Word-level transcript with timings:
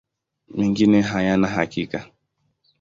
Mengine 0.47 1.01
hayana 1.01 1.47
hakika. 1.47 2.11